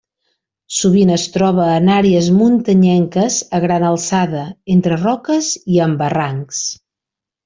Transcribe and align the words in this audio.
Sovint 0.75 1.09
es 1.15 1.25
troba 1.33 1.65
en 1.73 1.91
àrees 1.95 2.29
muntanyenques 2.39 3.37
a 3.59 3.61
gran 3.69 3.85
alçada, 3.93 4.41
entre 4.77 4.97
roques 5.03 5.51
i 5.77 5.83
en 5.89 5.95
barrancs. 6.05 6.63